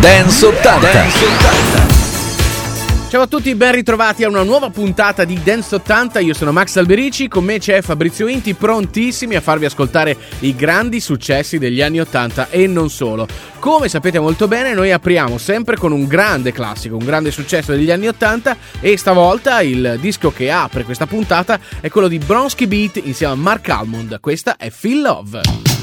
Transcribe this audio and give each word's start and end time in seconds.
Dance 0.00 0.46
80. 0.46 0.92
Dance 0.92 1.24
80. 1.26 3.08
Ciao 3.10 3.20
a 3.20 3.26
tutti, 3.26 3.54
ben 3.54 3.72
ritrovati 3.72 4.24
a 4.24 4.28
una 4.28 4.44
nuova 4.44 4.70
puntata 4.70 5.24
di 5.24 5.38
Dance 5.42 5.74
80. 5.74 6.20
Io 6.20 6.32
sono 6.32 6.52
Max 6.52 6.76
Alberici, 6.76 7.28
con 7.28 7.44
me 7.44 7.58
c'è 7.58 7.82
Fabrizio 7.82 8.26
Inti, 8.26 8.54
prontissimi 8.54 9.34
a 9.34 9.42
farvi 9.42 9.66
ascoltare 9.66 10.16
i 10.38 10.56
grandi 10.56 11.00
successi 11.00 11.58
degli 11.58 11.82
anni 11.82 12.00
80 12.00 12.48
e 12.48 12.66
non 12.66 12.88
solo. 12.88 13.28
Come 13.58 13.90
sapete 13.90 14.18
molto 14.18 14.48
bene, 14.48 14.72
noi 14.72 14.90
apriamo 14.90 15.36
sempre 15.36 15.76
con 15.76 15.92
un 15.92 16.06
grande 16.06 16.50
classico, 16.50 16.96
un 16.96 17.04
grande 17.04 17.30
successo 17.30 17.72
degli 17.72 17.90
anni 17.90 18.08
80 18.08 18.56
e 18.80 18.96
stavolta 18.96 19.60
il 19.60 19.98
disco 20.00 20.32
che 20.32 20.50
apre 20.50 20.84
questa 20.84 21.06
puntata 21.06 21.60
è 21.80 21.90
quello 21.90 22.08
di 22.08 22.18
Bronsky 22.18 22.66
Beat 22.66 23.02
insieme 23.04 23.34
a 23.34 23.36
Mark 23.36 23.68
Almond. 23.68 24.18
Questa 24.18 24.56
è 24.56 24.70
Feel 24.70 25.02
Love. 25.02 25.79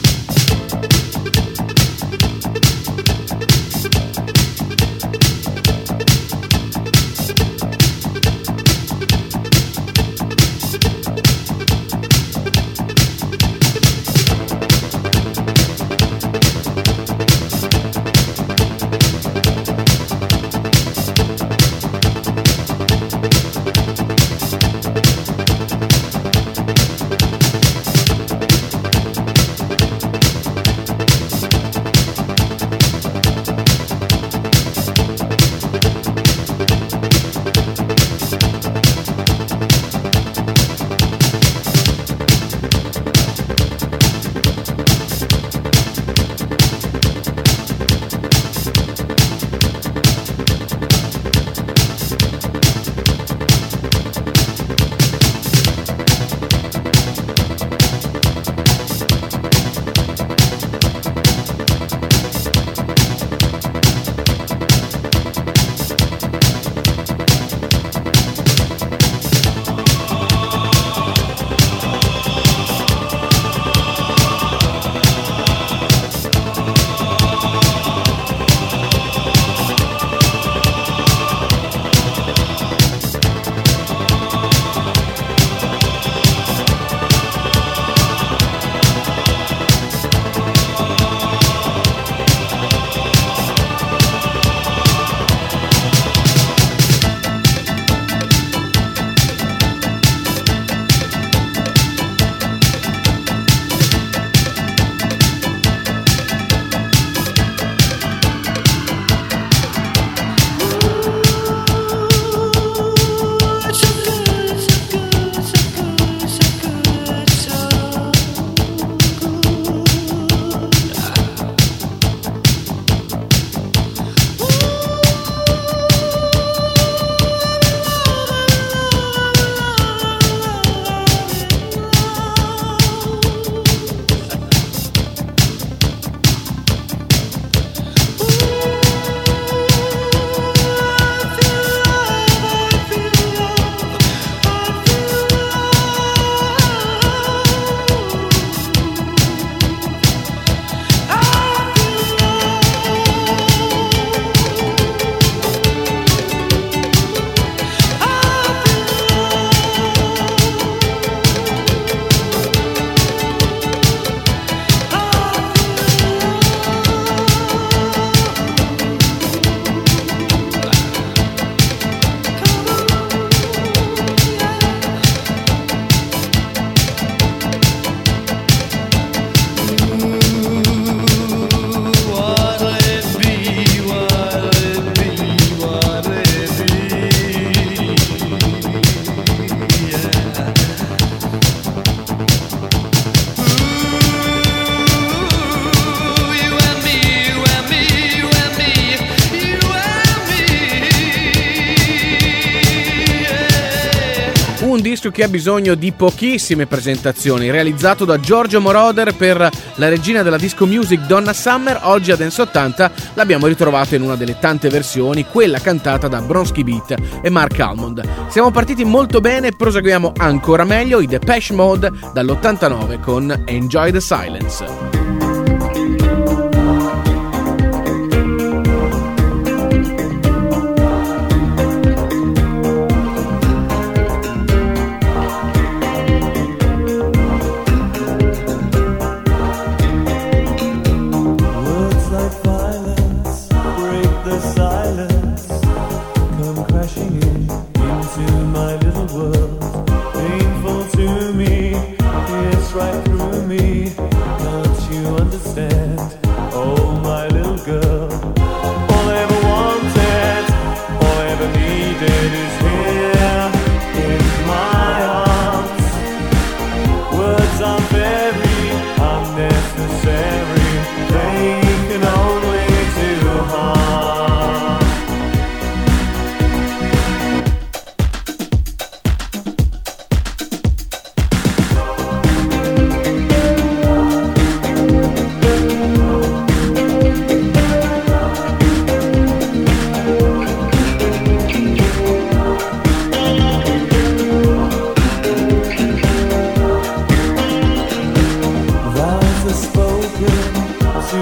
Disco 205.08 205.12
che 205.12 205.24
ha 205.24 205.28
bisogno 205.28 205.76
di 205.76 205.92
pochissime 205.92 206.66
presentazioni, 206.66 207.52
realizzato 207.52 208.06
da 208.06 208.20
Giorgio 208.20 208.60
Moroder 208.62 209.16
per 209.16 209.50
la 209.76 209.90
regina 209.90 210.22
della 210.22 210.38
disco 210.38 210.66
music 210.66 211.02
Donna 211.02 211.34
Summer, 211.34 211.80
oggi 211.84 212.12
a 212.12 212.16
Dance 212.16 212.42
80 212.42 212.92
l'abbiamo 213.14 213.48
ritrovato 213.48 213.96
in 213.96 214.02
una 214.02 214.16
delle 214.16 214.38
tante 214.40 214.70
versioni, 214.70 215.26
quella 215.26 215.60
cantata 215.60 216.08
da 216.08 216.22
Bronsky 216.22 216.64
Beat 216.64 216.96
e 217.22 217.30
Mark 217.30 217.60
Almond. 217.60 218.04
Siamo 218.30 218.52
partiti 218.52 218.84
molto 218.84 219.20
bene, 219.20 219.52
proseguiamo 219.52 220.14
ancora 220.18 220.64
meglio 220.64 221.00
i 221.00 221.08
Depeche 221.08 221.54
Mode 221.54 221.92
dall'89 222.14 223.00
con 223.00 223.44
Enjoy 223.46 223.92
the 223.92 224.02
Silence. 224.02 224.97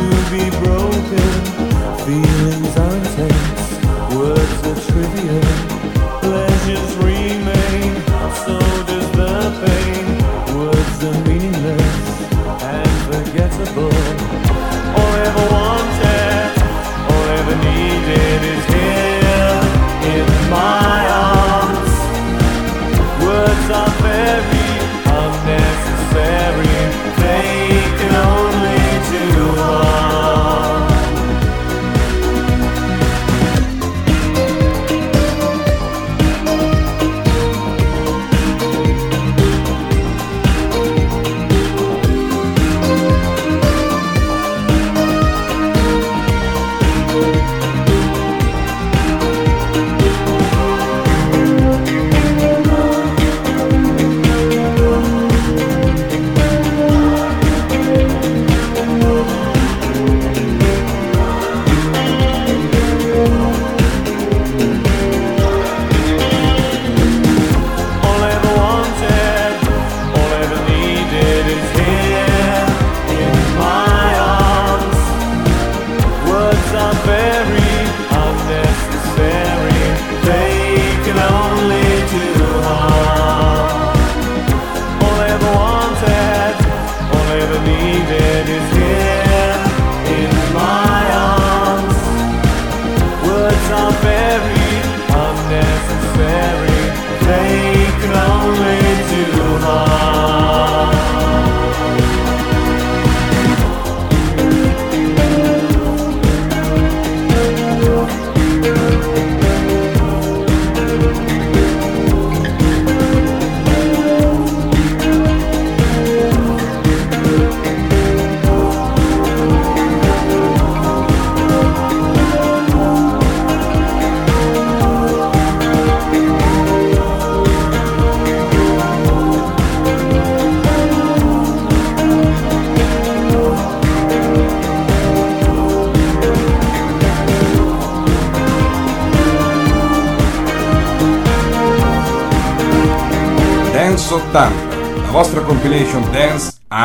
will 0.06 0.30
be 0.32 0.50
broken. 0.50 1.30
Feelings 2.06 2.85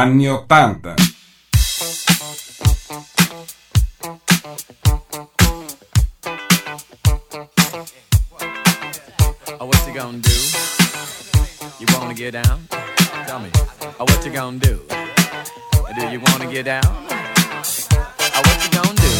anni 0.00 0.26
80. 0.28 0.94
Oh, 9.60 9.66
what 9.66 9.86
you 9.86 9.92
gonna 9.92 10.18
do? 10.18 10.30
You 11.78 11.86
wanna 11.92 12.14
get 12.14 12.30
down? 12.32 12.66
Tell 13.26 13.40
me. 13.40 13.50
Oh, 13.98 14.04
what 14.04 14.24
you 14.24 14.32
gonna 14.32 14.58
do? 14.58 14.80
Do 15.94 16.08
you 16.08 16.20
wanna 16.20 16.50
get 16.50 16.64
down? 16.64 16.80
Oh, 16.86 18.42
what 18.46 18.58
you 18.64 18.70
gonna 18.70 18.94
do? 19.06 19.12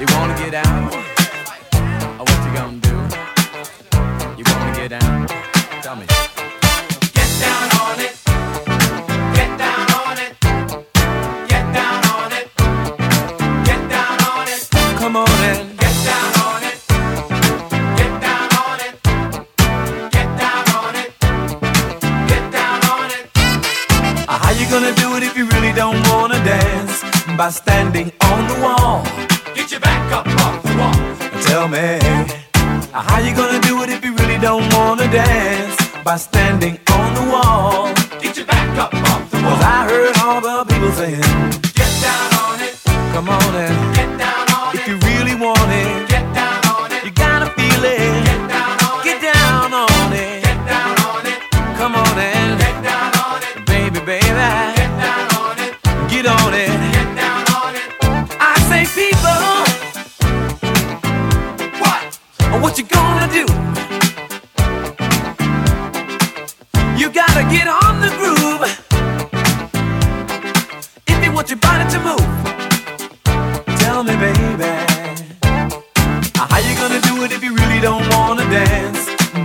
You 0.00 0.06
wanna 0.16 0.36
get 0.40 0.50
down? 0.58 0.90
Oh, 2.18 2.24
what 2.28 2.40
you 2.46 2.52
gonna 2.58 2.80
do? 2.80 2.96
You 4.38 4.44
wanna 4.44 4.74
get 4.76 4.88
down? 4.98 5.45
By 27.46 27.50
standing 27.50 28.10
on 28.22 28.48
the 28.48 28.58
wall. 28.60 29.04
Get 29.54 29.70
your 29.70 29.78
back 29.78 30.10
up 30.10 30.26
off 30.42 30.62
the 30.64 30.74
wall. 30.80 31.42
Tell 31.42 31.68
me, 31.68 31.98
how 32.92 33.18
you 33.20 33.36
gonna 33.36 33.60
do 33.60 33.82
it 33.82 33.90
if 33.90 34.04
you 34.04 34.14
really 34.16 34.38
don't 34.38 34.66
wanna 34.74 35.06
dance? 35.12 35.76
By 36.02 36.16
standing 36.16 36.78
on 36.90 37.14
the 37.14 37.24
wall. 37.30 37.94
Get 38.20 38.36
your 38.36 38.46
back 38.46 38.78
up 38.78 38.94
off 38.94 39.30
the 39.30 39.36
wall. 39.42 39.54
Cause 39.54 39.62
I 39.62 39.78
heard 39.90 40.16
all 40.24 40.40
the 40.40 40.64
people 40.64 40.92
saying, 40.92 41.20
Get 41.80 41.92
down 42.02 42.28
on 42.46 42.56
it. 42.66 42.74
Come 43.14 43.28
on 43.28 43.54
and 43.54 43.94
get 43.94 44.18
down 44.18 44.46
on 44.58 44.74
if 44.74 44.80
it. 44.80 44.88
You 44.88 44.98
really 44.98 45.15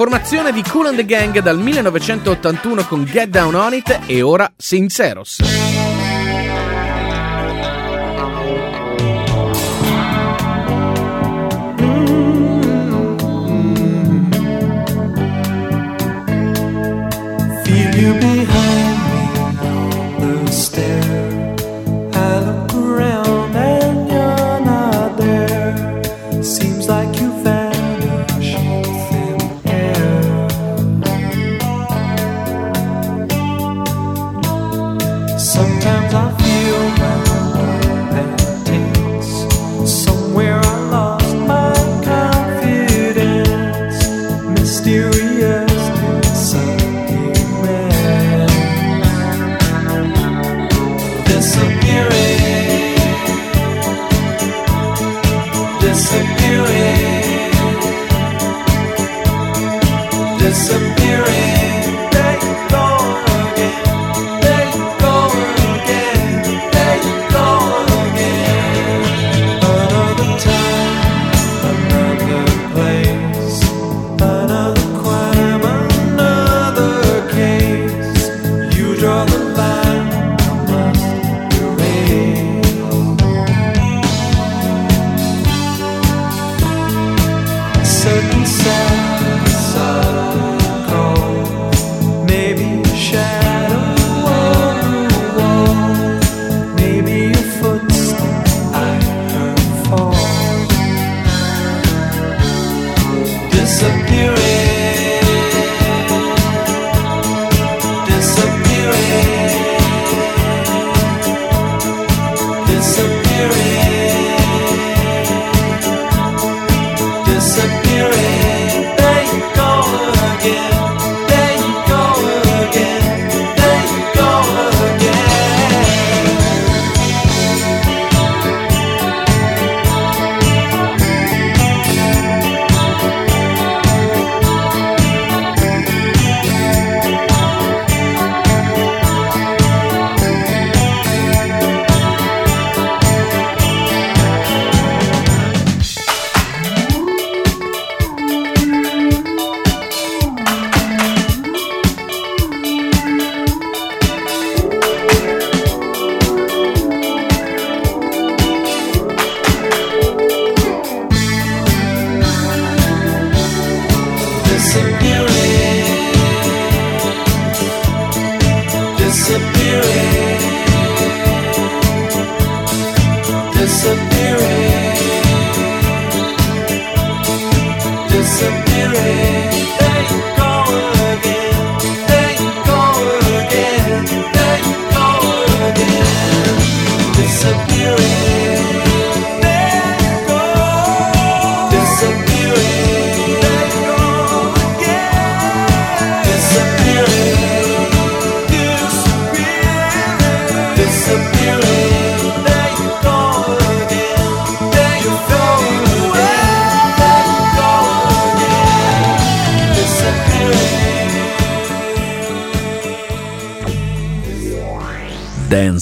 formazione 0.00 0.50
di 0.50 0.62
Cool 0.62 0.86
and 0.86 0.96
the 0.96 1.04
Gang 1.04 1.38
dal 1.40 1.58
1981 1.58 2.86
con 2.86 3.04
Get 3.04 3.28
Down 3.28 3.54
On 3.54 3.74
It 3.74 4.00
e 4.06 4.22
ora 4.22 4.50
Sinceros. 4.56 5.40
you 18.00 18.39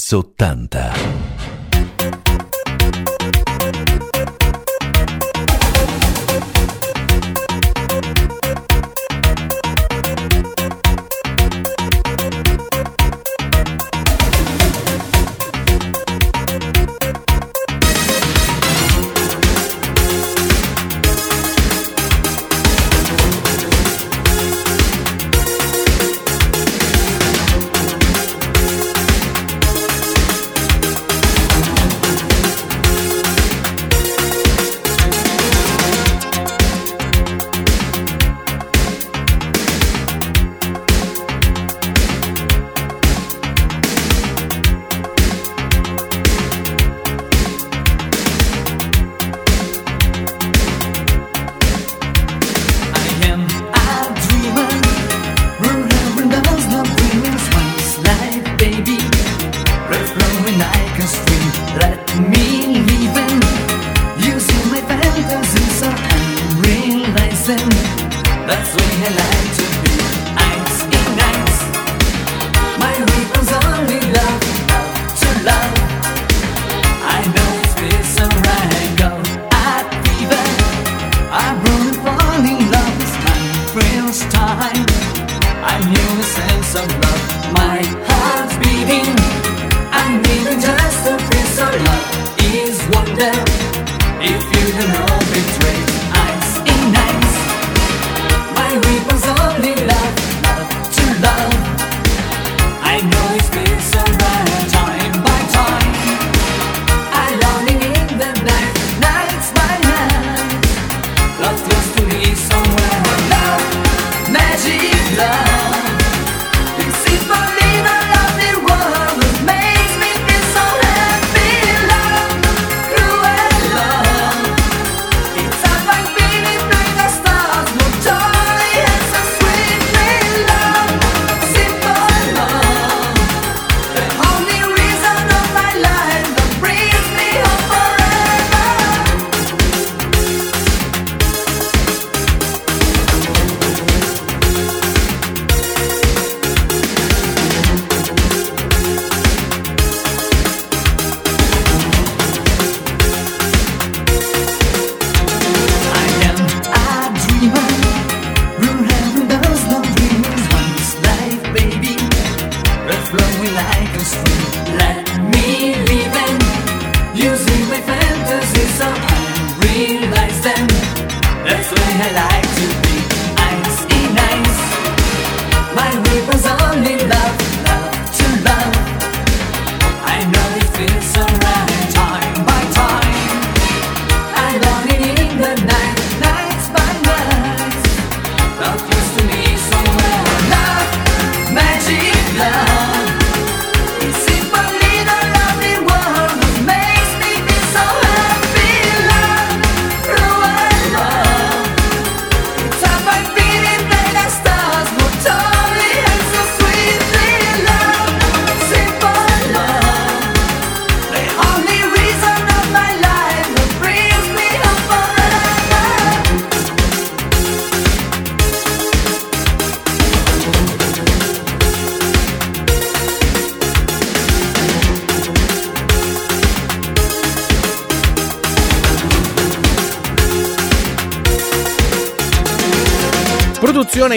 seu 0.08 0.22
tanto. 0.22 0.57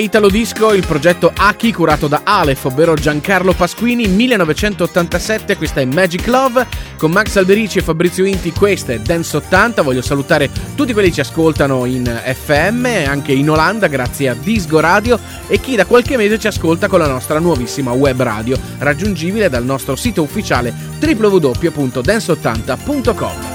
Italo 0.01 0.29
Disco 0.29 0.73
il 0.73 0.85
progetto 0.85 1.31
Aki 1.35 1.71
curato 1.71 2.07
da 2.07 2.21
Aleph, 2.23 2.65
ovvero 2.65 2.95
Giancarlo 2.95 3.53
Pasquini, 3.53 4.07
1987, 4.07 5.55
questa 5.55 5.81
è 5.81 5.85
Magic 5.85 6.25
Love, 6.25 6.65
con 6.97 7.11
Max 7.11 7.35
Alberici 7.35 7.77
e 7.77 7.83
Fabrizio 7.83 8.25
Inti, 8.25 8.51
questa 8.51 8.93
è 8.93 8.99
Dance 8.99 9.37
80, 9.37 9.83
voglio 9.83 10.01
salutare 10.01 10.49
tutti 10.75 10.93
quelli 10.93 11.09
che 11.09 11.15
ci 11.15 11.21
ascoltano 11.21 11.85
in 11.85 12.05
FM, 12.05 12.87
anche 13.07 13.31
in 13.31 13.49
Olanda 13.49 13.87
grazie 13.87 14.29
a 14.29 14.33
Disco 14.33 14.79
Radio 14.79 15.19
e 15.47 15.59
chi 15.59 15.75
da 15.75 15.85
qualche 15.85 16.17
mese 16.17 16.39
ci 16.39 16.47
ascolta 16.47 16.87
con 16.87 16.97
la 16.97 17.07
nostra 17.07 17.37
nuovissima 17.39 17.91
web 17.91 18.23
radio, 18.23 18.57
raggiungibile 18.79 19.49
dal 19.49 19.63
nostro 19.63 19.95
sito 19.95 20.23
ufficiale 20.23 20.73
www.dance80.com. 20.99 23.50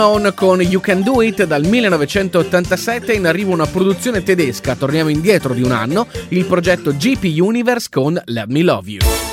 Unknown 0.00 0.32
con 0.34 0.62
You 0.62 0.80
Can 0.80 1.02
Do 1.02 1.20
It 1.20 1.44
dal 1.44 1.62
1987 1.62 3.12
in 3.12 3.26
arrivo 3.26 3.52
una 3.52 3.66
produzione 3.66 4.22
tedesca, 4.22 4.74
torniamo 4.74 5.10
indietro 5.10 5.52
di 5.52 5.62
un 5.62 5.72
anno, 5.72 6.06
il 6.28 6.46
progetto 6.46 6.94
GP 6.94 7.38
Universe 7.38 7.88
con 7.90 8.20
Let 8.24 8.46
Me 8.48 8.62
Love 8.62 8.90
You. 8.90 9.29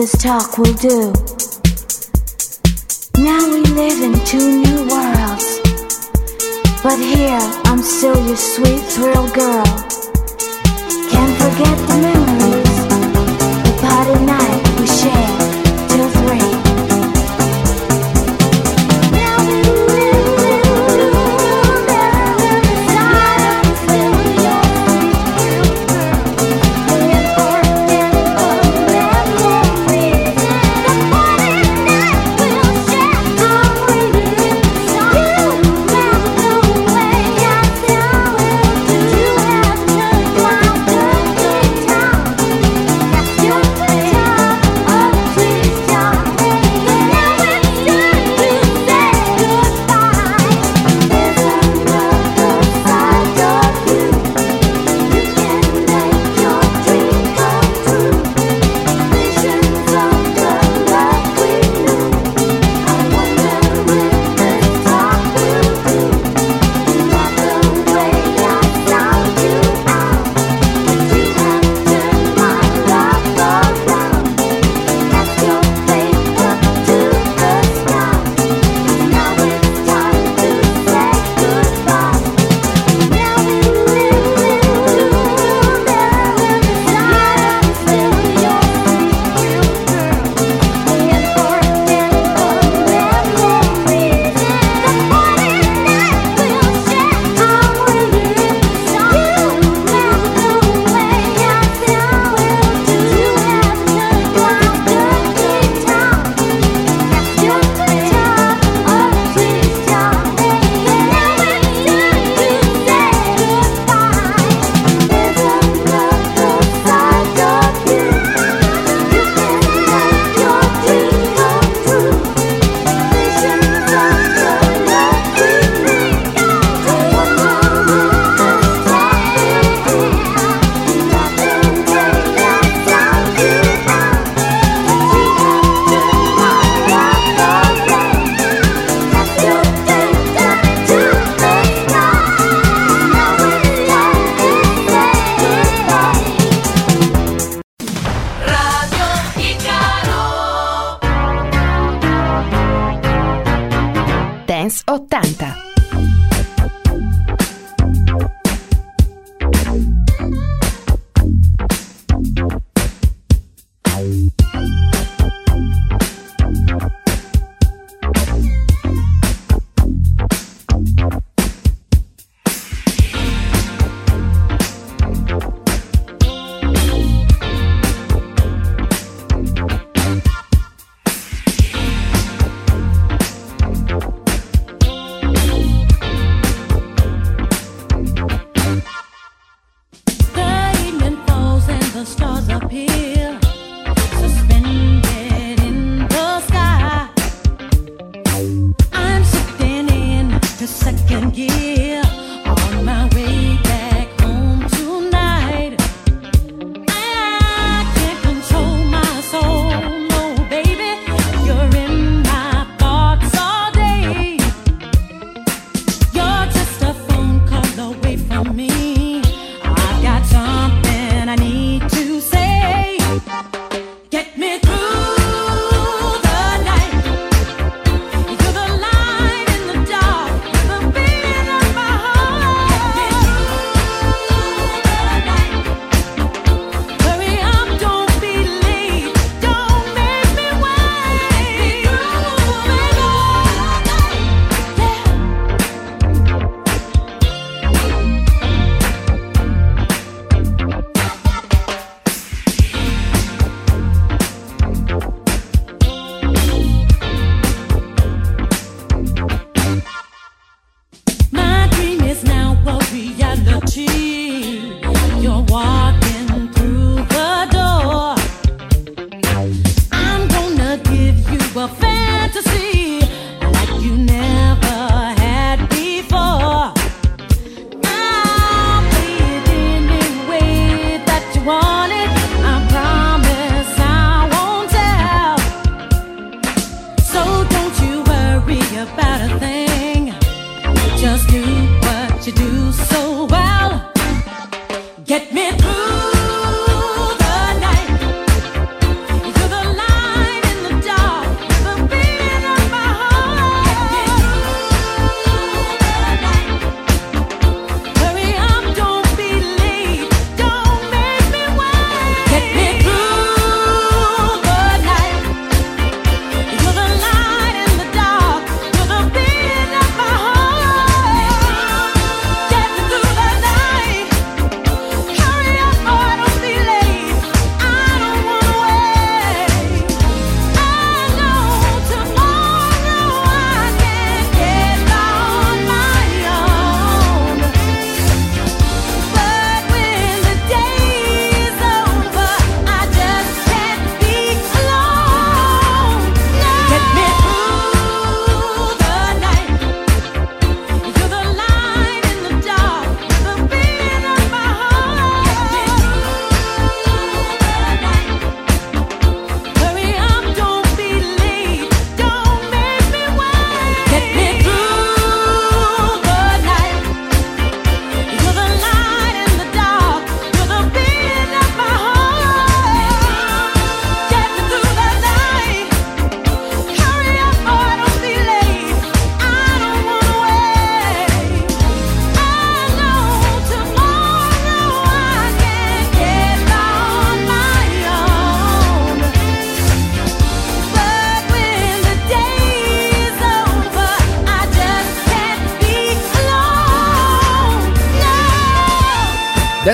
this 0.00 0.12
talk 0.12 0.56
will 0.56 0.72
do. 0.76 1.12
Now 3.22 3.44
we 3.52 3.60
live 3.60 4.00
in 4.00 4.14
two 4.24 4.62
new 4.62 4.88
worlds. 4.88 5.60
But 6.82 6.98
here, 6.98 7.38
I'm 7.66 7.82
still 7.82 8.16
your 8.26 8.36
sweet 8.36 8.80
thrill 8.80 9.28
girl. 9.34 9.89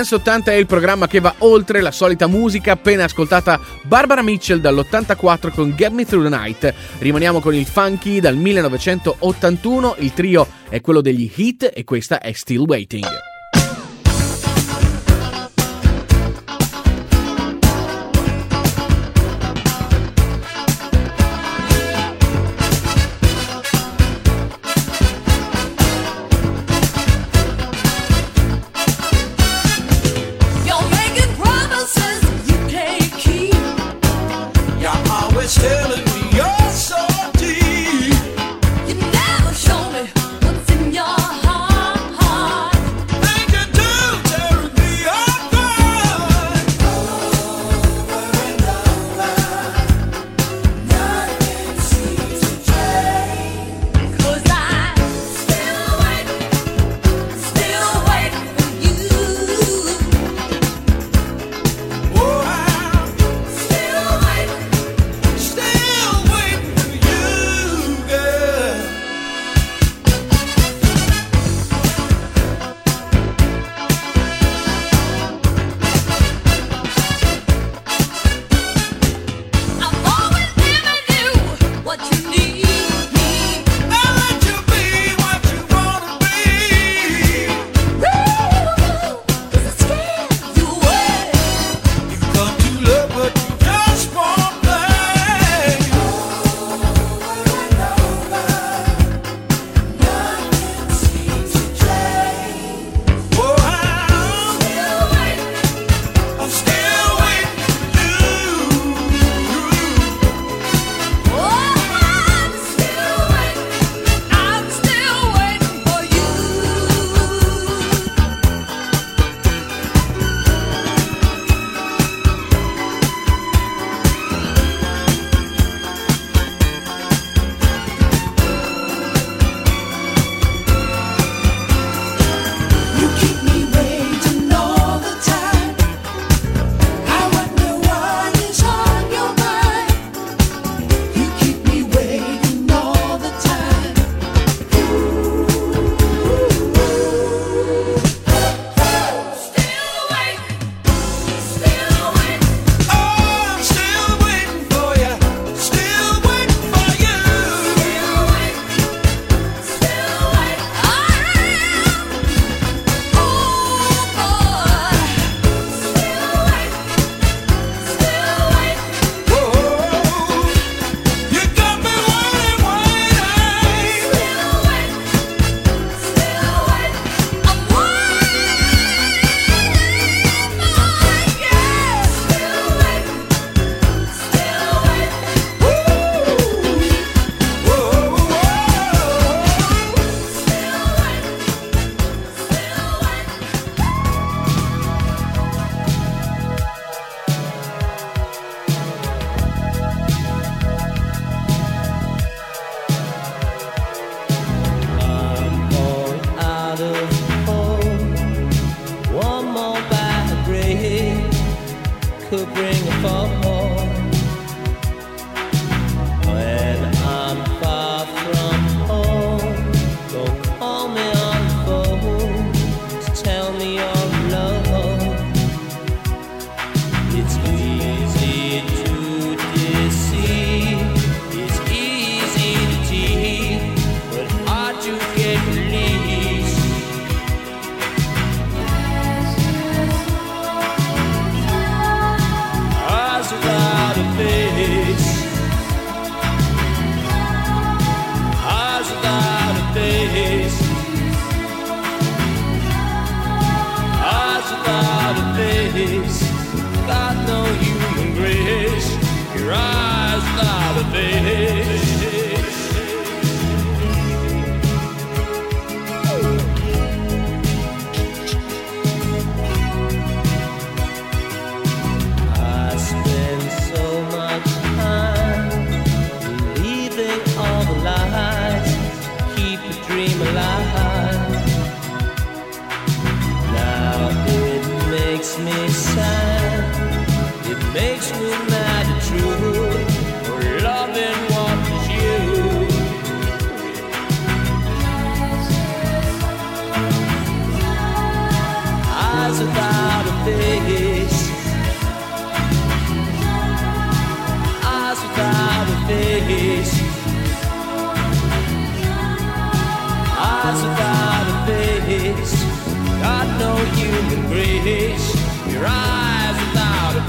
Dance 0.07 0.23
80 0.23 0.51
è 0.53 0.55
il 0.55 0.67
programma 0.67 1.05
che 1.05 1.19
va 1.19 1.35
oltre 1.39 1.81
la 1.81 1.91
solita 1.91 2.27
musica 2.27 2.71
appena 2.71 3.03
ascoltata 3.03 3.59
Barbara 3.81 4.21
Mitchell 4.21 4.61
dall'84 4.61 5.51
con 5.51 5.73
Get 5.75 5.91
Me 5.91 6.05
Through 6.05 6.29
the 6.29 6.33
Night. 6.33 6.73
Rimaniamo 6.99 7.41
con 7.41 7.53
il 7.53 7.65
funky 7.65 8.21
dal 8.21 8.37
1981, 8.37 9.95
il 9.99 10.13
trio 10.13 10.47
è 10.69 10.79
quello 10.79 11.01
degli 11.01 11.29
Hit 11.35 11.71
e 11.73 11.83
questa 11.83 12.21
è 12.21 12.31
Still 12.31 12.63
Waiting. 12.65 13.36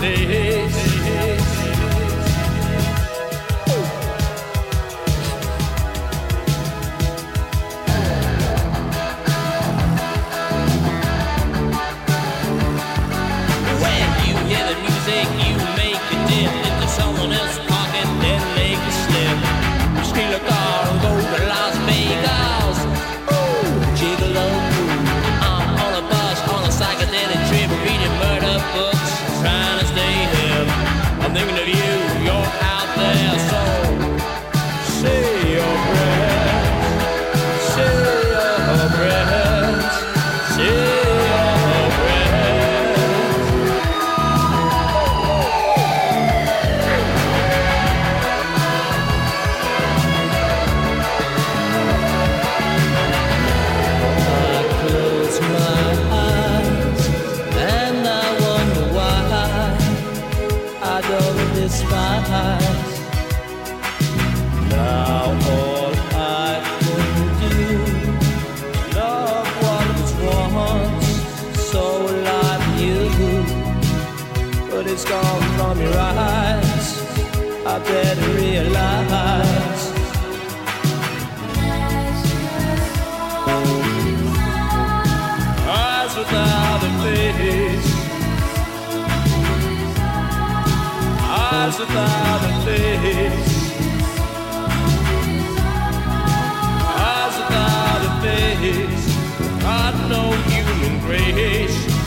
day. 0.00 0.57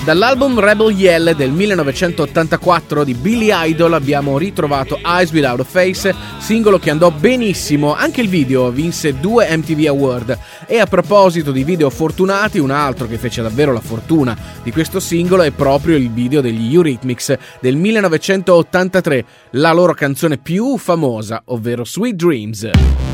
Dall'album 0.03 0.59
Rebel 0.59 0.97
Yell 0.97 1.35
del 1.35 1.51
1984 1.51 3.03
di 3.03 3.13
Billy 3.13 3.49
Idol 3.51 3.93
abbiamo 3.93 4.39
ritrovato 4.39 4.99
Eyes 5.05 5.31
Without 5.31 5.59
a 5.59 5.63
Face, 5.63 6.15
singolo 6.39 6.79
che 6.79 6.89
andò 6.89 7.11
benissimo, 7.11 7.93
anche 7.93 8.21
il 8.21 8.27
video 8.27 8.71
vinse 8.71 9.19
due 9.19 9.55
MTV 9.55 9.85
Award 9.85 10.39
e 10.65 10.79
a 10.79 10.87
proposito 10.87 11.51
di 11.51 11.63
video 11.63 11.91
fortunati, 11.91 12.57
un 12.57 12.71
altro 12.71 13.05
che 13.05 13.19
fece 13.19 13.43
davvero 13.43 13.73
la 13.73 13.79
fortuna 13.79 14.35
di 14.63 14.71
questo 14.71 14.99
singolo 14.99 15.43
è 15.43 15.51
proprio 15.51 15.97
il 15.97 16.09
video 16.09 16.41
degli 16.41 16.73
Eurythmics 16.73 17.37
del 17.59 17.75
1983, 17.75 19.25
la 19.51 19.71
loro 19.71 19.93
canzone 19.93 20.39
più 20.39 20.79
famosa, 20.79 21.43
ovvero 21.45 21.85
Sweet 21.85 22.15
Dreams. 22.15 23.10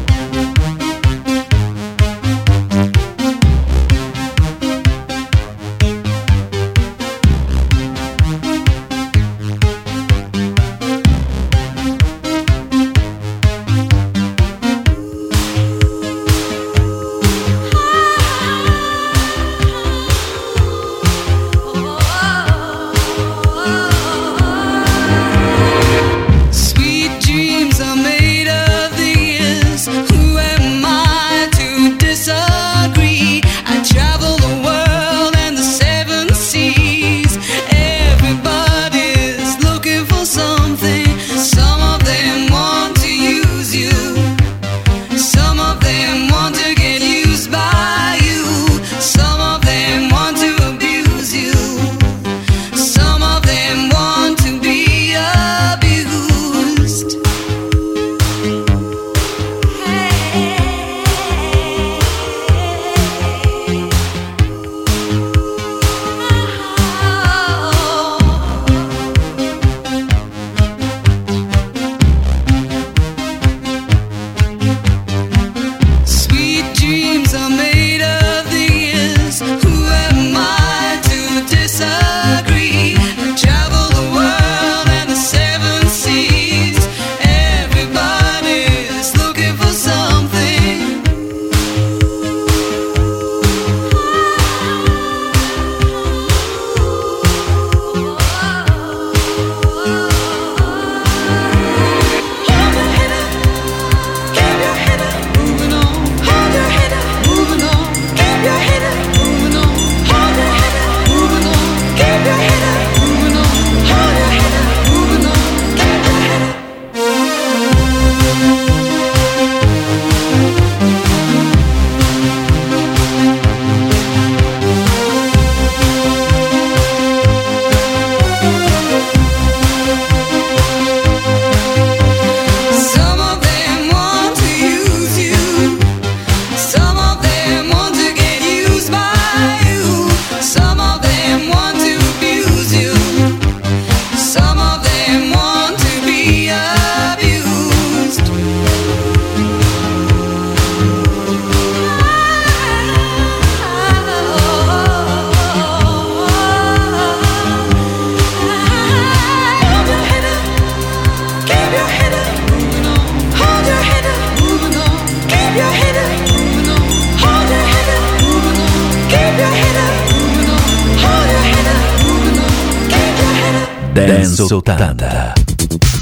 Dance 174.28 174.52
80. 174.52 175.97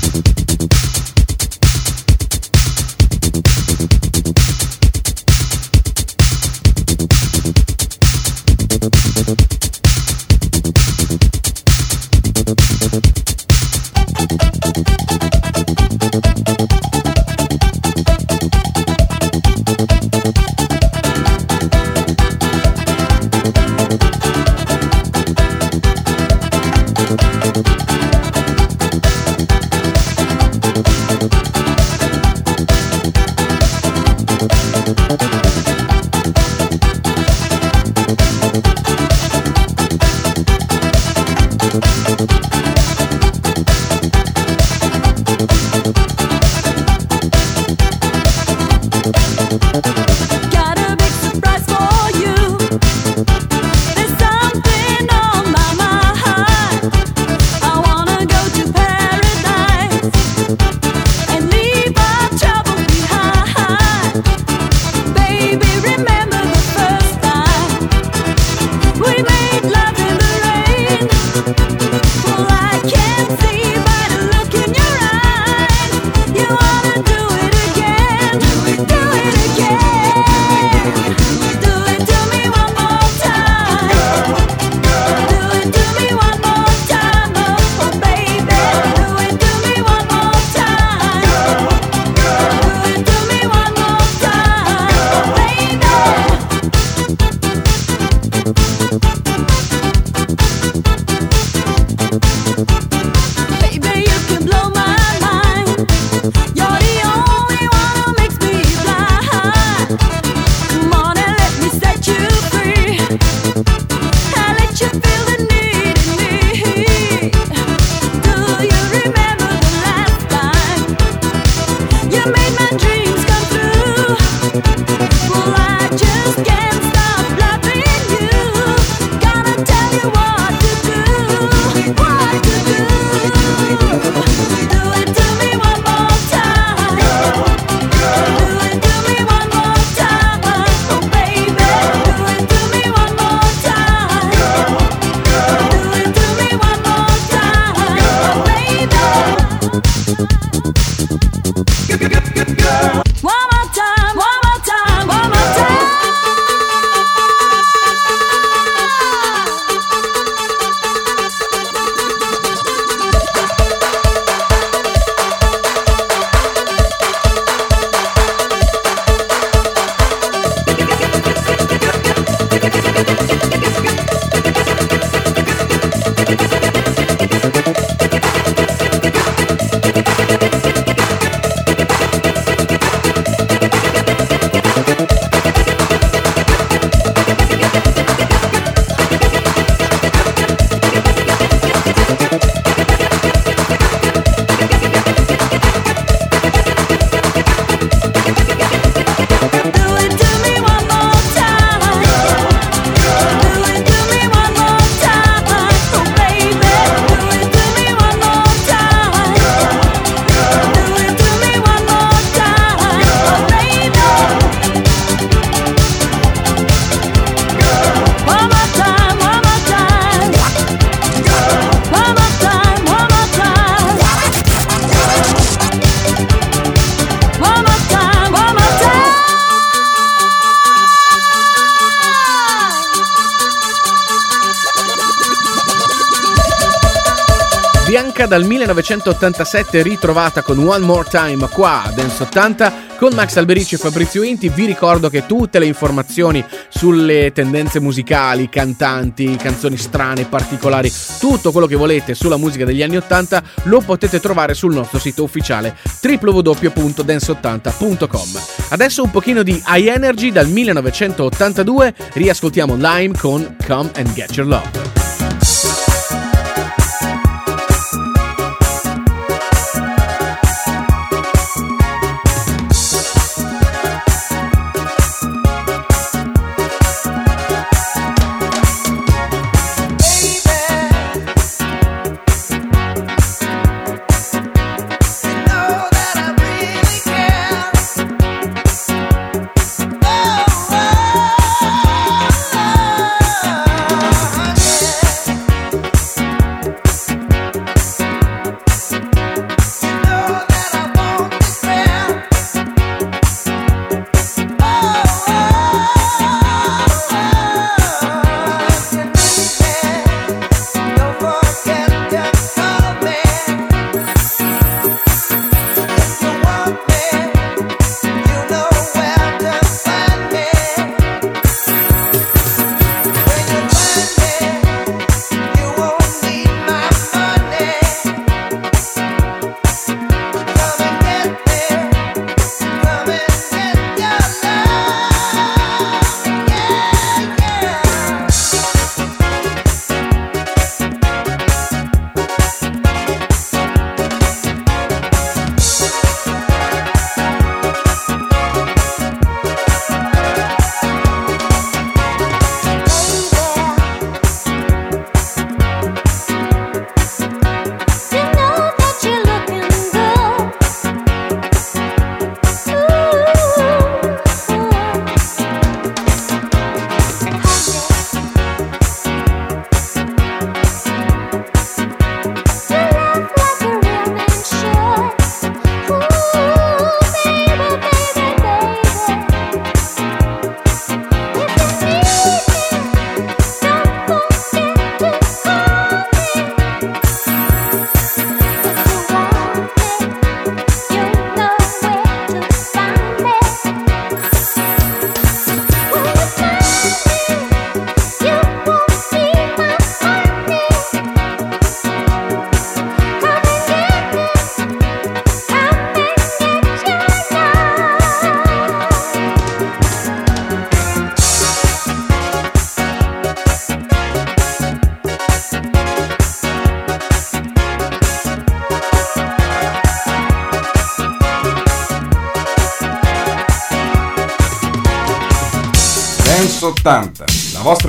1987 239.06 239.84
ritrovata 239.84 240.42
con 240.42 240.58
One 240.58 240.84
More 240.84 241.08
Time 241.08 241.48
qua 241.50 241.84
a 241.84 241.92
Dance 241.92 242.24
80 242.24 242.74
con 242.98 243.14
Max 243.14 243.36
Alberici 243.36 243.76
e 243.76 243.78
Fabrizio 243.78 244.24
Inti. 244.24 244.50
Vi 244.50 244.66
ricordo 244.66 245.10
che 245.10 245.28
tutte 245.28 245.60
le 245.60 245.68
informazioni 245.68 246.44
sulle 246.70 247.32
tendenze 247.32 247.80
musicali, 247.80 248.50
cantanti, 248.50 249.36
canzoni 249.36 249.78
strane, 249.78 250.26
particolari, 250.26 250.92
tutto 251.20 251.52
quello 251.52 251.68
che 251.68 251.76
volete 251.76 252.16
sulla 252.16 252.38
musica 252.38 252.66
degli 252.66 252.82
anni 252.82 252.98
80 252.98 253.44
lo 253.66 253.82
potete 253.82 254.20
trovare 254.20 254.56
sul 254.56 254.74
nostro 254.74 254.98
sito 254.98 255.22
ufficiale 255.22 255.78
www.dance80.com. 256.02 258.42
Adesso 258.70 259.04
un 259.04 259.12
pochino 259.12 259.44
di 259.44 259.62
High 259.68 259.88
Energy 259.88 260.32
dal 260.32 260.48
1982, 260.48 261.94
riascoltiamo 262.14 262.76
Lime 262.76 263.16
con 263.16 263.56
Come 263.68 263.92
and 263.98 264.12
Get 264.14 264.36
Your 264.36 264.48
Love. 264.48 264.85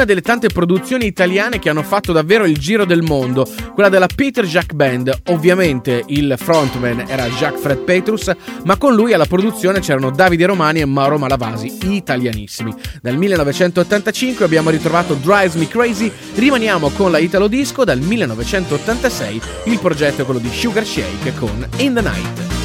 Una 0.00 0.08
delle 0.08 0.22
tante 0.22 0.48
produzioni 0.48 1.04
italiane 1.04 1.58
che 1.58 1.68
hanno 1.68 1.82
fatto 1.82 2.12
davvero 2.12 2.46
il 2.46 2.56
giro 2.56 2.86
del 2.86 3.02
mondo, 3.02 3.46
quella 3.74 3.90
della 3.90 4.06
Peter 4.06 4.46
Jack 4.46 4.72
Band. 4.72 5.14
Ovviamente 5.26 6.04
il 6.06 6.36
frontman 6.38 7.04
era 7.06 7.26
Jacques 7.26 7.60
Fred 7.60 7.80
Petrus, 7.80 8.30
ma 8.64 8.78
con 8.78 8.94
lui 8.94 9.12
alla 9.12 9.26
produzione 9.26 9.80
c'erano 9.80 10.10
Davide 10.10 10.46
Romani 10.46 10.80
e 10.80 10.86
Mauro 10.86 11.18
Malavasi, 11.18 11.92
italianissimi. 11.92 12.72
Dal 13.02 13.18
1985 13.18 14.42
abbiamo 14.42 14.70
ritrovato 14.70 15.14
Drives 15.14 15.56
Me 15.56 15.68
Crazy, 15.68 16.10
rimaniamo 16.34 16.88
con 16.90 17.10
la 17.10 17.18
Italo 17.18 17.46
Disco 17.46 17.84
dal 17.84 18.00
1986, 18.00 19.40
il 19.64 19.78
progetto 19.80 20.22
è 20.22 20.24
quello 20.24 20.40
di 20.40 20.50
Sugar 20.50 20.86
Shake 20.86 21.34
con 21.34 21.66
In 21.76 21.92
the 21.92 22.00
Night. 22.00 22.59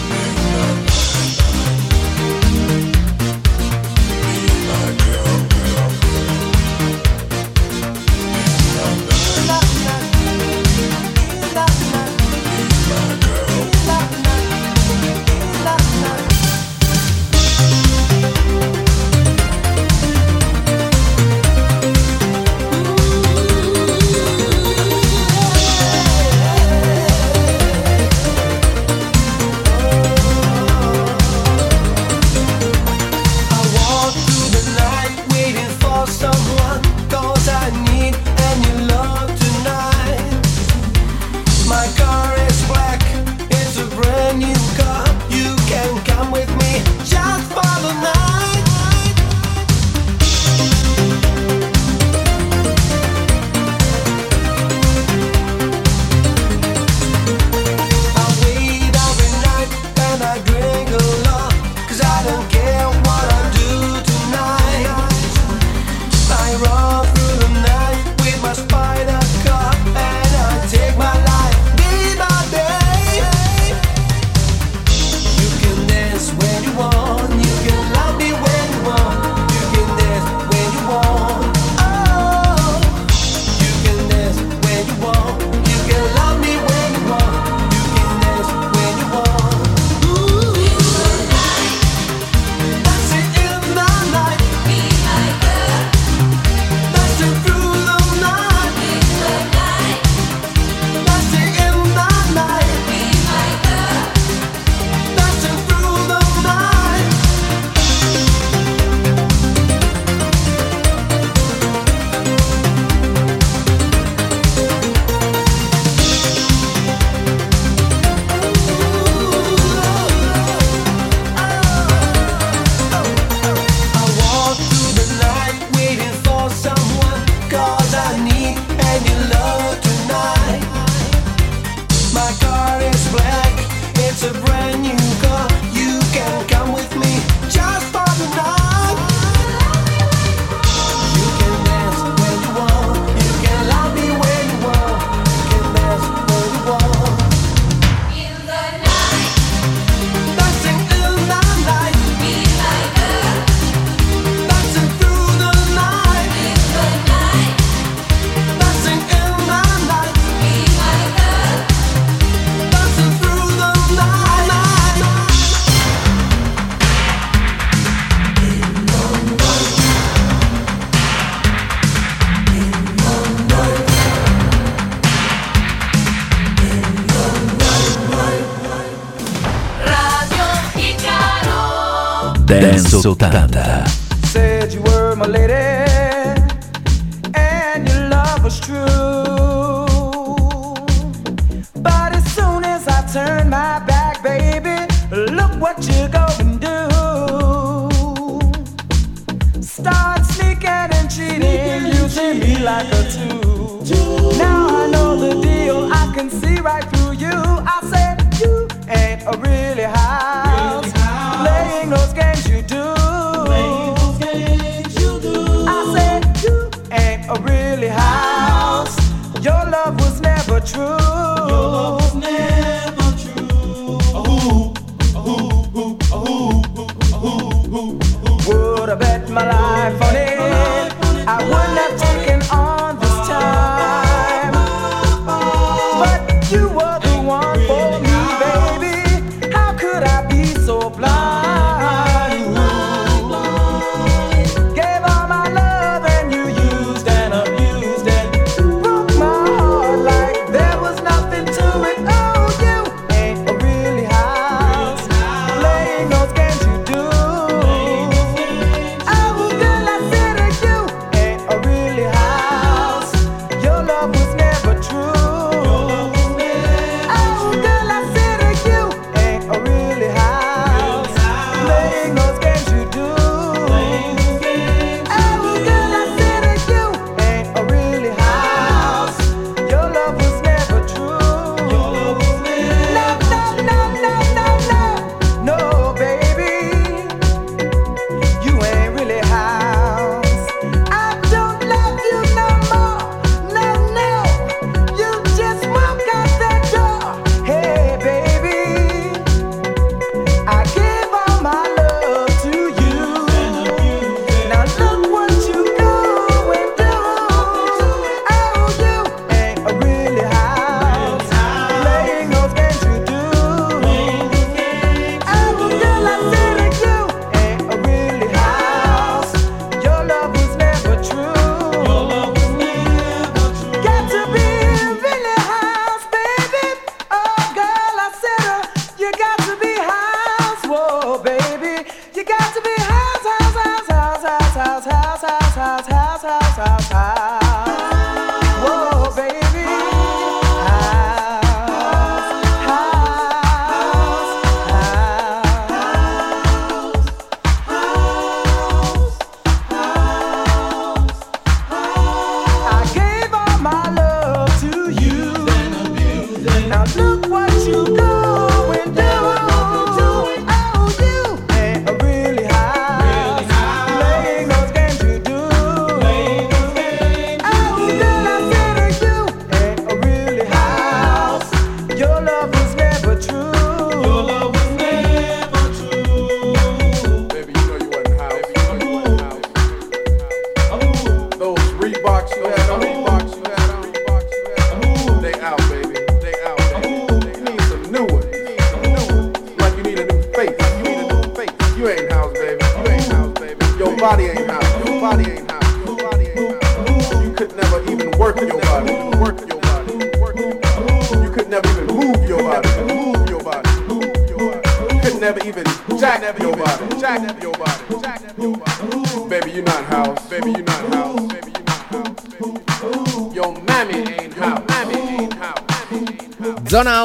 80. 183.06 183.95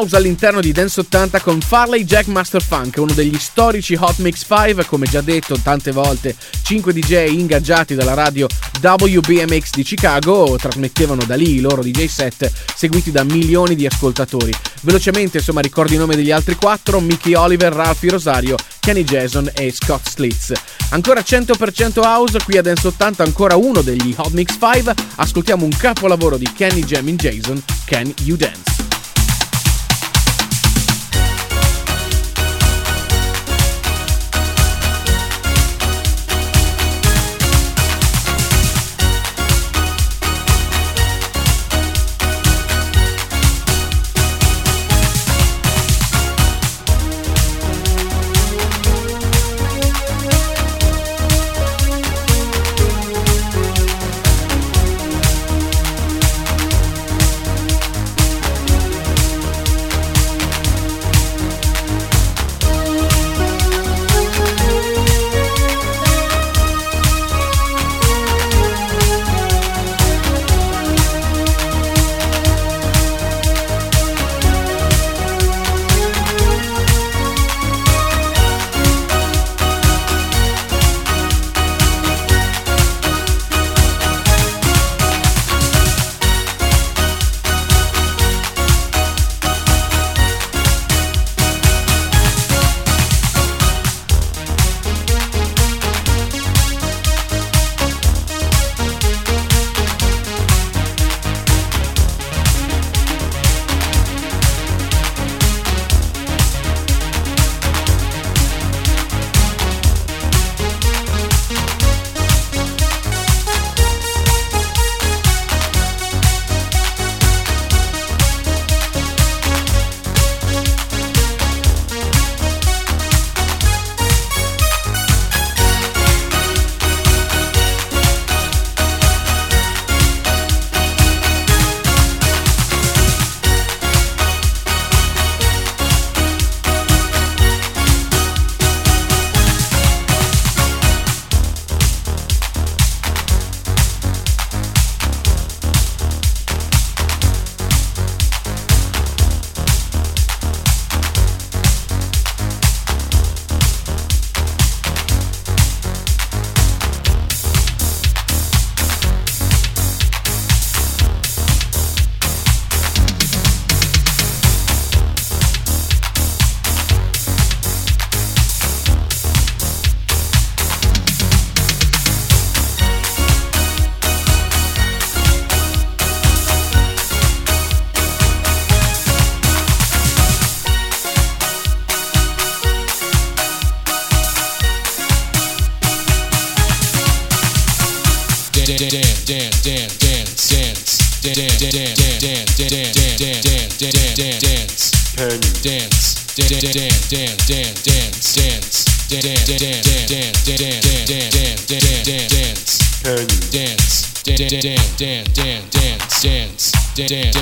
house 0.00 0.16
all'interno 0.16 0.60
di 0.60 0.72
Dance 0.72 1.00
80 1.00 1.40
con 1.40 1.60
Farley 1.60 2.04
Jack 2.04 2.28
Master 2.28 2.62
Funk, 2.62 2.96
uno 2.96 3.12
degli 3.12 3.36
storici 3.38 3.94
Hot 4.00 4.16
Mix 4.18 4.46
5, 4.46 4.86
come 4.86 5.06
già 5.06 5.20
detto 5.20 5.58
tante 5.62 5.92
volte, 5.92 6.34
5 6.62 6.92
DJ 6.94 7.28
ingaggiati 7.28 7.94
dalla 7.94 8.14
radio 8.14 8.46
WBMX 8.80 9.72
di 9.72 9.82
Chicago 9.82 10.56
trasmettevano 10.58 11.24
da 11.24 11.34
lì 11.34 11.56
i 11.56 11.60
loro 11.60 11.82
DJ 11.82 12.06
set 12.06 12.50
seguiti 12.74 13.10
da 13.10 13.24
milioni 13.24 13.74
di 13.74 13.84
ascoltatori. 13.84 14.52
Velocemente, 14.82 15.38
insomma, 15.38 15.60
ricordo 15.60 15.92
i 15.92 15.98
nomi 15.98 16.14
degli 16.14 16.30
altri 16.30 16.54
quattro, 16.54 17.00
Mickey 17.00 17.34
Oliver, 17.34 17.70
Ralphie 17.70 18.10
Rosario, 18.10 18.56
Kenny 18.78 19.04
Jason 19.04 19.50
e 19.54 19.70
Scott 19.70 20.08
Slitz. 20.08 20.52
Ancora 20.90 21.20
100% 21.20 22.00
house, 22.00 22.38
qui 22.42 22.56
a 22.56 22.62
Dance 22.62 22.86
80 22.86 23.22
ancora 23.22 23.56
uno 23.56 23.82
degli 23.82 24.14
Hot 24.16 24.32
Mix 24.32 24.56
5, 24.58 24.94
ascoltiamo 25.16 25.64
un 25.64 25.76
capolavoro 25.76 26.38
di 26.38 26.50
Kenny 26.54 26.84
Jamming 26.84 27.18
Jason, 27.18 27.62
Can 27.84 28.10
You 28.22 28.36
Dance? 28.38 28.59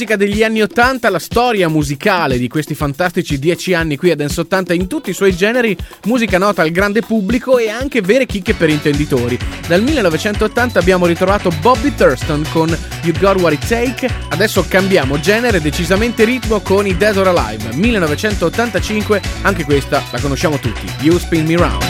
musica 0.08 0.16
degli 0.16 0.44
anni 0.44 0.62
80, 0.62 1.10
la 1.10 1.20
storia 1.20 1.68
musicale 1.68 2.38
di 2.38 2.48
questi 2.48 2.76
fantastici 2.76 3.38
10 3.38 3.74
anni 3.74 3.98
qui 3.98 4.12
a 4.12 4.16
Dance 4.16 4.40
80 4.40 4.74
in 4.74 4.88
tutti 4.88 5.10
i 5.10 5.14
suoi 5.14 5.36
generi, 5.36 5.76
musica 6.06 6.38
nota 6.38 6.62
al 6.62 6.72
grande 6.72 7.02
pubblico 7.02 7.58
e 7.58 7.68
anche 7.70 8.00
vere 8.00 8.26
chicche 8.26 8.54
per 8.54 8.70
intenditori. 8.70 9.38
Dal 9.68 9.82
1980 9.84 10.80
abbiamo 10.80 11.08
ritrovato 11.08 11.52
Bobby 11.60 11.94
Thurston 11.94 12.46
con 12.52 12.70
You 13.04 13.14
Got 13.20 13.42
What 13.42 13.54
It 13.54 13.68
Take, 13.68 14.10
adesso 14.30 14.66
cambiamo 14.70 15.20
genere 15.20 15.60
decisamente 15.60 16.24
ritmo 16.24 16.62
con 16.62 16.88
i 16.88 16.96
Dead 16.96 17.18
or 17.18 17.28
Alive. 17.28 17.76
1985, 17.76 19.22
anche 19.42 19.66
questa 19.66 20.02
la 20.12 20.20
conosciamo 20.22 20.58
tutti, 20.58 20.86
You 21.02 21.18
Spin 21.18 21.46
Me 21.46 21.58
Round. 21.58 21.86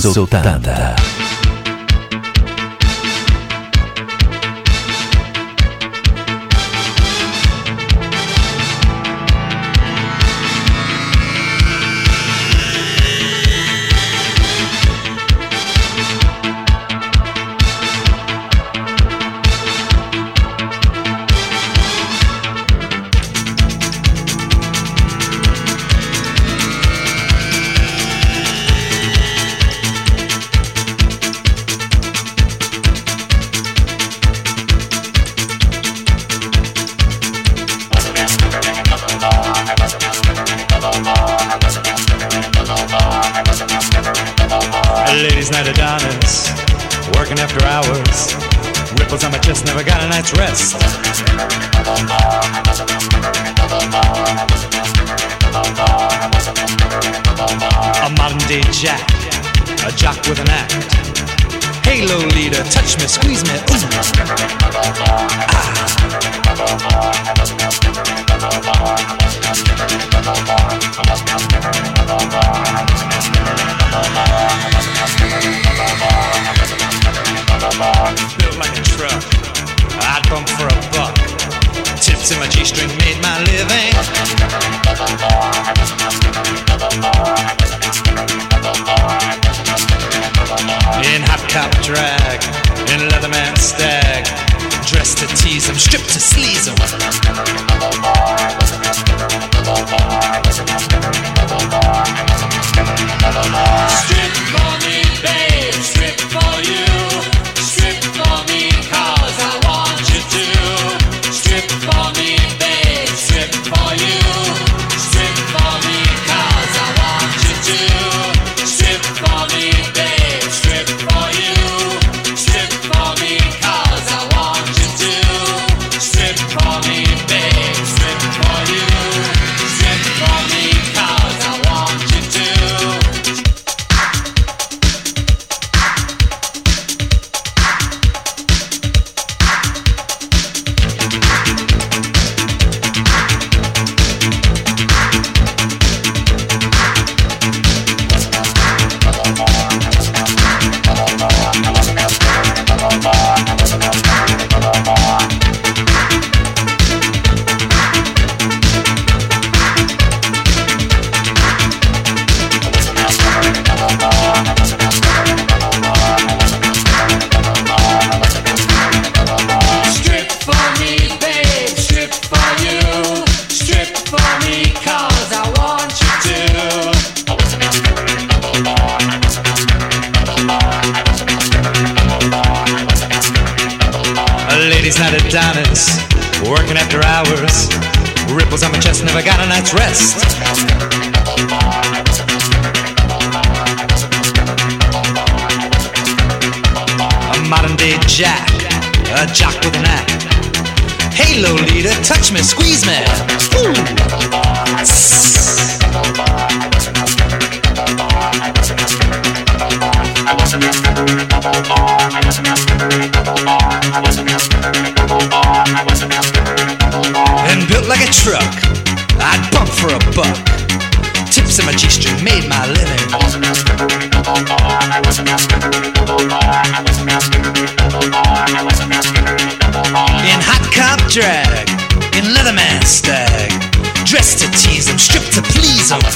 soltada 0.00 0.79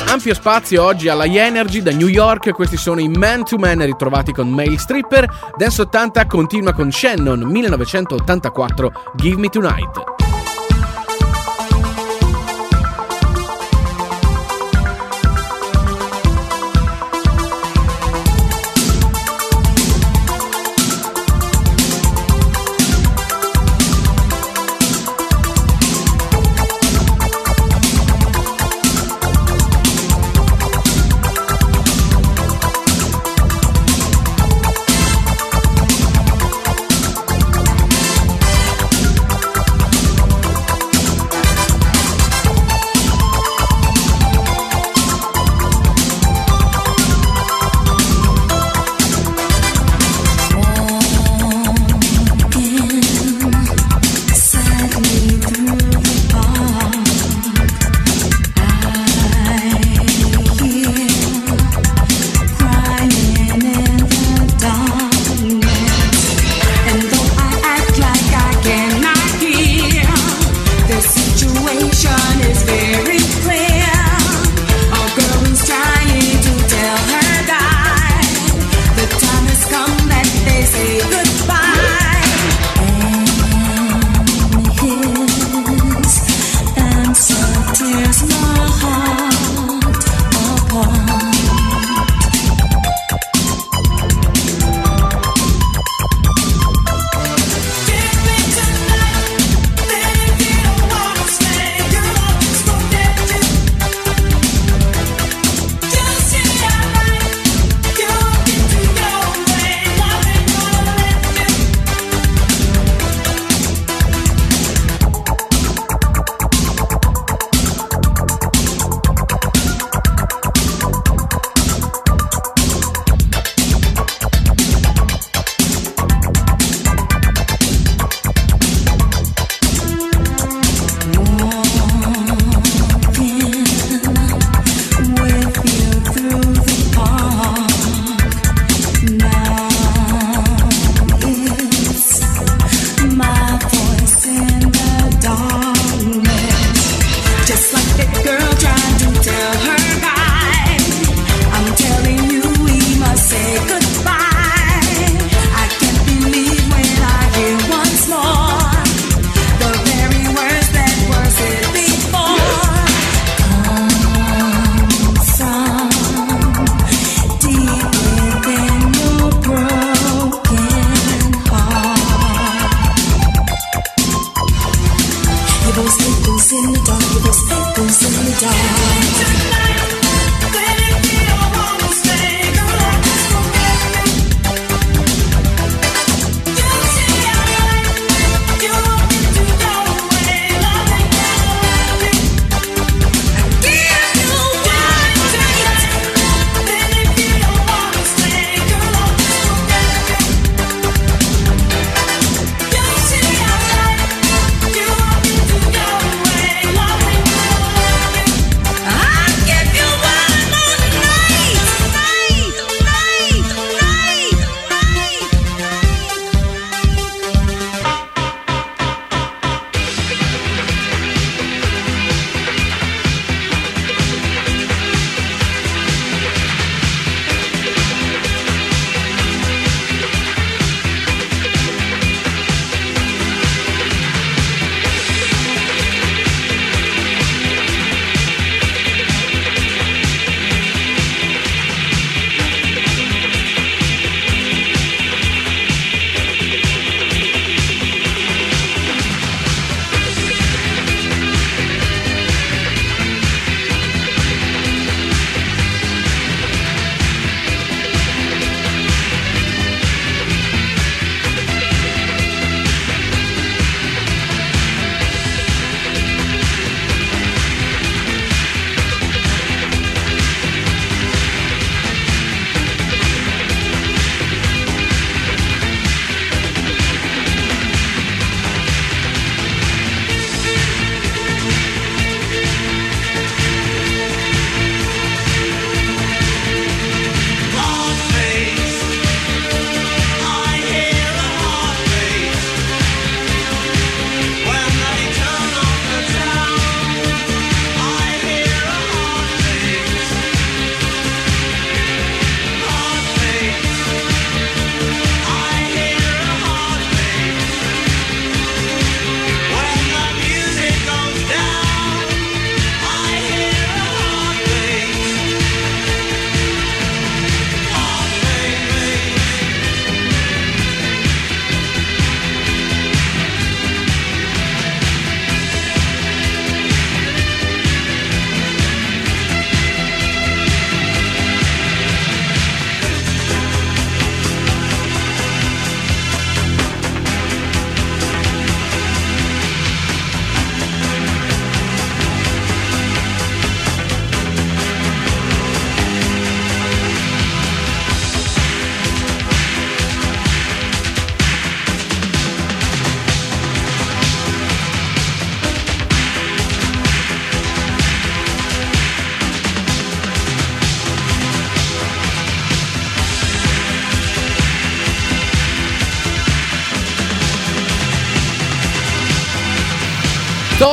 Ampio 0.09 0.35
spazio 0.35 0.83
oggi 0.83 1.09
alla 1.09 1.25
Energy 1.25 1.83
da 1.83 1.93
New 1.93 2.09
York, 2.09 2.51
questi 2.51 2.77
sono 2.77 3.01
i 3.01 3.09
Man 3.09 3.45
to 3.45 3.57
Man 3.59 3.85
ritrovati 3.85 4.33
con 4.33 4.49
Mail 4.49 4.77
Stripper, 4.79 5.53
Dance 5.57 5.83
80 5.83 6.27
continua 6.27 6.73
con 6.73 6.91
Shannon 6.91 7.43
1984 7.43 8.93
Give 9.15 9.39
Me 9.39 9.49
Tonight. 9.49 10.24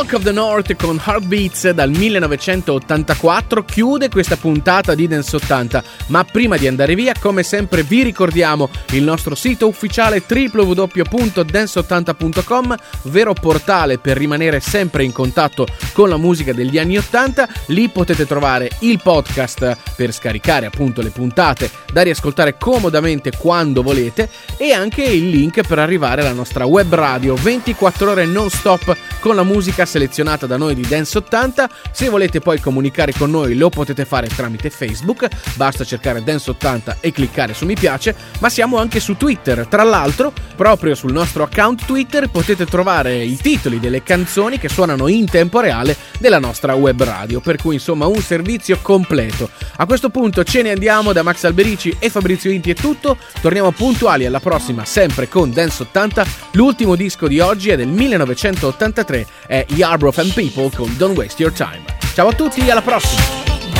Talk 0.02 0.14
of 0.14 0.23
the 0.23 0.32
North 0.32 0.76
con 0.78 0.99
Heartbeats 1.06 1.69
dal 1.69 1.91
1984 1.91 3.64
chiude 3.64 4.10
questa 4.10 4.36
puntata 4.36 4.95
di 4.95 5.07
Dance 5.07 5.36
80, 5.36 5.84
ma 6.07 6.23
prima 6.23 6.57
di 6.57 6.65
andare 6.65 6.95
via, 6.95 7.14
come 7.19 7.44
sempre 7.44 7.84
vi 7.84 8.02
ricordiamo 8.02 8.68
il 8.94 9.03
nostro 9.03 9.36
sito 9.36 9.68
ufficiale 9.68 10.23
www.dance80.com, 10.28 12.76
vero 13.03 13.34
portale 13.34 13.99
per 13.99 14.18
rimanere 14.18 14.60
sempre 14.60 15.03
in 15.03 15.11
contatto 15.11 15.68
con 15.94 16.10
la 16.10 16.18
musica 16.18 16.52
degli 16.52 16.80
anni 16.80 16.98
80, 16.98 17.48
lì 17.68 17.88
potete 17.90 18.26
trovare 18.26 18.72
il 18.80 18.99
podcast 19.03 19.78
per 19.95 20.11
scaricare 20.11 20.65
appunto 20.65 21.03
le 21.03 21.11
puntate 21.11 21.69
da 21.94 22.02
riascoltare 22.02 22.57
comodamente 22.57 23.34
quando 23.38 23.84
volete 23.84 24.32
e 24.57 24.72
anche 24.72 25.03
il 25.03 25.30
link 25.30 25.61
per 25.61 25.78
arrivare 25.78 26.22
alla 26.22 26.34
nostra 26.34 26.65
web 26.65 26.91
radio 26.95 27.36
24 27.36 28.10
ore 28.10 28.26
non 28.26 28.49
stop 28.49 28.98
con 29.19 29.36
la 29.36 29.44
musica 29.44 29.90
selezionata 29.91 30.45
da 30.45 30.55
noi 30.55 30.73
di 30.73 30.88
Dance 30.88 31.18
80. 31.18 31.69
Se 31.91 32.07
volete 32.07 32.39
poi 32.39 32.61
comunicare 32.61 33.11
con 33.11 33.30
noi 33.30 33.55
lo 33.55 33.69
potete 33.69 34.05
fare 34.05 34.27
tramite 34.27 34.69
Facebook, 34.69 35.27
basta 35.55 35.84
cercare 35.84 36.23
Dance 36.23 36.49
80 36.51 36.97
e 37.01 37.11
cliccare 37.11 37.53
su 37.53 37.65
mi 37.65 37.76
piace, 37.76 38.15
ma 38.39 38.47
siamo 38.49 38.77
anche 38.77 39.01
su 39.01 39.18
Twitter. 39.18 39.68
Tra 39.68 39.84
l'altro, 39.84 40.31
proprio 40.55 40.95
sul 40.95 41.11
nostro 41.11 41.43
account 41.43 41.84
Twitter 41.85 42.30
potete 42.30 42.65
trovare 42.65 43.22
i 43.22 43.35
titoli 43.35 43.81
delle 43.81 44.01
canzoni 44.01 44.57
che 44.57 44.69
suonano 44.69 45.09
in 45.09 45.26
tempo 45.26 45.59
reale 45.59 45.97
della 46.19 46.39
nostra 46.39 46.73
web 46.73 47.03
radio, 47.03 47.41
per 47.41 47.57
cui 47.57 47.73
insomma 47.73 48.05
un 48.05 48.22
servizio 48.22 48.80
completo. 48.81 49.49
A 49.77 49.85
questo 49.85 50.09
punto 50.09 50.45
ce 50.45 50.61
ne 50.61 50.72
andiamo 50.72 51.11
da 51.11 51.22
Max 51.22 51.43
Alberici 51.43 51.93
e 51.99 52.09
Fabrizio 52.09 52.49
Inti 52.49 52.72
è 52.72 52.76
tutto, 52.76 53.18
torniamo 53.41 53.72
puntuali 53.72 54.26
alla 54.26 54.39
prossima 54.39 54.85
sempre 54.85 55.27
con 55.27 55.51
Dance 55.51 55.84
80, 55.84 56.26
l'ultimo 56.53 56.95
disco 56.95 57.27
di 57.27 57.41
oggi 57.41 57.72
è 57.72 57.76
del 57.76 57.89
1983, 57.89 59.27
è 59.47 59.65
Yarbrough 59.81 60.19
and 60.19 60.31
People 60.35 60.69
con 60.69 60.95
Don't 60.95 61.17
Waste 61.17 61.41
Your 61.41 61.51
Time. 61.51 61.83
Ciao 62.13 62.27
a 62.27 62.33
tutti, 62.33 62.69
alla 62.69 62.83
prossima! 62.83 63.70